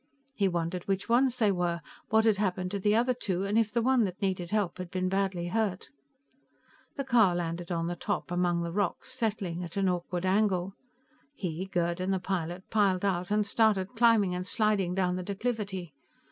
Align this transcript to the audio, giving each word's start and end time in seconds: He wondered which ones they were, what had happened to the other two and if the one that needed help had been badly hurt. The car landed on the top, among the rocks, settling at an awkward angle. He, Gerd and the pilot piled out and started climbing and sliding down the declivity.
He 0.33 0.47
wondered 0.47 0.87
which 0.87 1.07
ones 1.07 1.37
they 1.37 1.51
were, 1.51 1.79
what 2.09 2.25
had 2.25 2.37
happened 2.37 2.71
to 2.71 2.79
the 2.79 2.95
other 2.95 3.13
two 3.13 3.43
and 3.45 3.55
if 3.55 3.71
the 3.71 3.83
one 3.83 4.03
that 4.05 4.19
needed 4.19 4.49
help 4.49 4.79
had 4.79 4.89
been 4.89 5.09
badly 5.09 5.49
hurt. 5.49 5.89
The 6.95 7.03
car 7.03 7.35
landed 7.35 7.71
on 7.71 7.85
the 7.85 7.95
top, 7.95 8.31
among 8.31 8.63
the 8.63 8.71
rocks, 8.71 9.13
settling 9.13 9.61
at 9.63 9.77
an 9.77 9.87
awkward 9.87 10.25
angle. 10.25 10.73
He, 11.35 11.67
Gerd 11.67 11.99
and 11.99 12.11
the 12.11 12.19
pilot 12.19 12.67
piled 12.71 13.05
out 13.05 13.29
and 13.29 13.45
started 13.45 13.95
climbing 13.95 14.33
and 14.33 14.47
sliding 14.47 14.95
down 14.95 15.17
the 15.17 15.21
declivity. 15.23 15.93